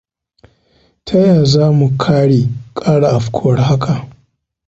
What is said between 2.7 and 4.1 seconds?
kara afkuwar haka?